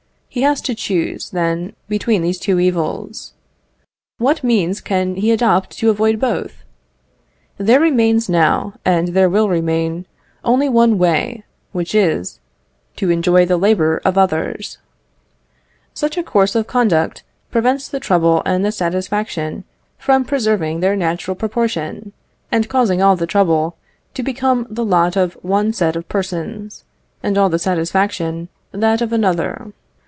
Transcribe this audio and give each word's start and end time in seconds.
He 0.33 0.43
has 0.43 0.61
to 0.61 0.73
choose, 0.75 1.31
then, 1.31 1.75
between 1.89 2.21
these 2.21 2.39
two 2.39 2.57
evils. 2.57 3.33
What 4.17 4.45
means 4.45 4.79
can 4.79 5.15
he 5.15 5.29
adopt 5.29 5.71
to 5.79 5.89
avoid 5.89 6.21
both? 6.21 6.63
There 7.57 7.81
remains 7.81 8.29
now, 8.29 8.75
and 8.85 9.09
there 9.09 9.29
will 9.29 9.49
remain, 9.49 10.05
only 10.45 10.69
one 10.69 10.97
way, 10.97 11.43
which 11.73 11.93
is, 11.93 12.39
to 12.95 13.09
enjoy 13.09 13.45
the 13.45 13.57
labour 13.57 14.01
of 14.05 14.17
others. 14.17 14.77
Such 15.93 16.15
a 16.17 16.23
course 16.23 16.55
of 16.55 16.65
conduct 16.65 17.23
prevents 17.51 17.89
the 17.89 17.99
trouble 17.99 18.41
and 18.45 18.63
the 18.63 18.71
satisfaction 18.71 19.65
from 19.97 20.23
preserving 20.23 20.79
their 20.79 20.95
natural 20.95 21.35
proportion, 21.35 22.13
and 22.49 22.69
causes 22.69 23.01
all 23.01 23.17
the 23.17 23.27
trouble 23.27 23.75
to 24.13 24.23
become 24.23 24.65
the 24.69 24.85
lot 24.85 25.17
of 25.17 25.33
one 25.41 25.73
set 25.73 25.97
of 25.97 26.07
persons, 26.07 26.85
and 27.21 27.37
all 27.37 27.49
the 27.49 27.59
satisfaction 27.59 28.47
that 28.71 29.01
of 29.01 29.11
another. 29.11 29.73